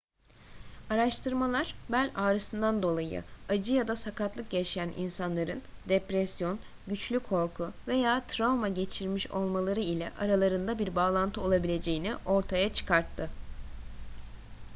[0.89, 8.67] araştırmalar bel ağrısından dolayı acı ya da sakatlık yaşayan insanların depresyon güçlü korku veya travma
[8.69, 13.29] geçirmiş olmaları ile aralarında bir bağlantı olabileceğini ortaya çıkarttı